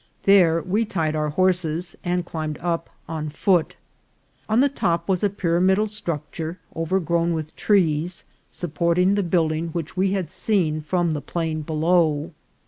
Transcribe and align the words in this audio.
There 0.23 0.63
we 0.63 0.83
tied 0.83 1.15
our 1.15 1.29
horses 1.29 1.95
and 2.03 2.25
climbed 2.25 2.57
up 2.57 2.89
on 3.07 3.29
foot. 3.29 3.75
On 4.49 4.59
the 4.59 4.67
top 4.67 5.07
was 5.07 5.23
a 5.23 5.29
pyramidal 5.29 5.85
structure 5.85 6.57
overgrown 6.75 7.35
with 7.35 7.55
trees, 7.55 8.23
supporting 8.49 9.13
the 9.13 9.21
building 9.21 9.67
which 9.73 9.95
we 9.95 10.13
had 10.13 10.31
seen 10.31 10.81
from 10.81 11.11
the 11.11 11.21
plain 11.21 11.61
below. 11.61 12.31